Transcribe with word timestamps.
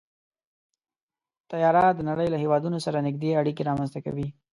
طیاره 1.49 1.85
د 1.93 1.99
نړۍ 2.09 2.27
له 2.31 2.37
هېوادونو 2.43 2.77
سره 2.85 3.05
نږدې 3.07 3.31
اړیکې 3.41 3.67
رامنځته 3.69 3.99
کوي. 4.05 4.27